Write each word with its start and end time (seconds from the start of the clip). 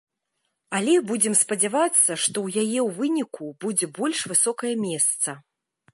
Але 0.77 0.93
будзем 1.11 1.35
спадзявацца, 1.41 1.99
што 1.99 2.23
ў 2.23 2.47
яе 2.65 2.79
ў 2.85 2.87
выніку 3.01 3.43
будзе 3.67 3.93
больш 3.99 4.27
высокае 4.33 4.75
месца. 4.87 5.41